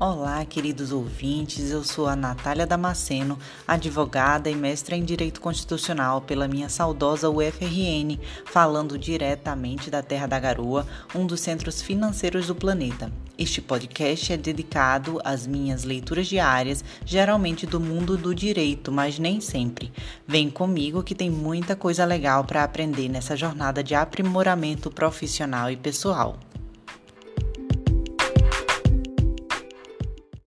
[0.00, 1.72] Olá, queridos ouvintes.
[1.72, 3.36] Eu sou a Natália Damasceno,
[3.66, 10.38] advogada e mestra em Direito Constitucional pela minha saudosa UFRN, falando diretamente da Terra da
[10.38, 13.10] Garoa, um dos centros financeiros do planeta.
[13.36, 19.40] Este podcast é dedicado às minhas leituras diárias, geralmente do mundo do direito, mas nem
[19.40, 19.92] sempre.
[20.24, 25.76] Vem comigo que tem muita coisa legal para aprender nessa jornada de aprimoramento profissional e
[25.76, 26.38] pessoal.